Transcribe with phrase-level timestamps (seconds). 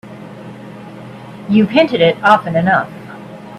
[1.47, 2.89] You've hinted it often enough.